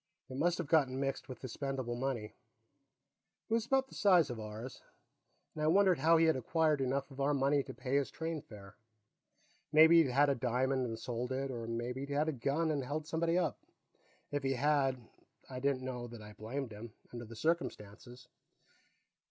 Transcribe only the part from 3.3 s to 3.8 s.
it was